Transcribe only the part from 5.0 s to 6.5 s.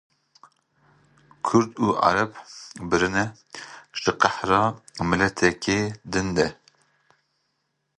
miltekê din de.